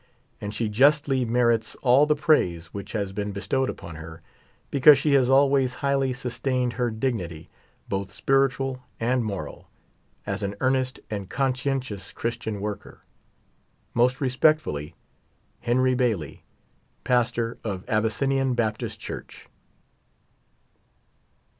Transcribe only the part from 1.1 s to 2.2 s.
merits all the